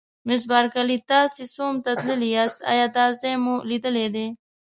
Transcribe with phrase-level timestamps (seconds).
[0.27, 4.25] مس بارکلي: تاسي سوم ته تللي یاست، ایا دا ځای مو لیدلی دی؟